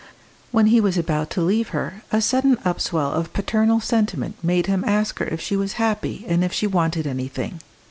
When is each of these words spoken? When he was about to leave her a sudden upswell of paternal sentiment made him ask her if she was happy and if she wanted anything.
When 0.51 0.65
he 0.65 0.81
was 0.81 0.97
about 0.97 1.29
to 1.29 1.41
leave 1.43 1.67
her 1.67 2.01
a 2.11 2.21
sudden 2.23 2.57
upswell 2.65 3.11
of 3.13 3.33
paternal 3.33 3.79
sentiment 3.79 4.35
made 4.43 4.65
him 4.65 4.83
ask 4.87 5.19
her 5.19 5.25
if 5.27 5.39
she 5.39 5.55
was 5.55 5.73
happy 5.73 6.25
and 6.27 6.43
if 6.43 6.51
she 6.51 6.65
wanted 6.65 7.05
anything. 7.05 7.59